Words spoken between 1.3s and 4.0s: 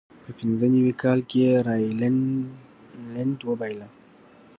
یې راینلنډ وبایله.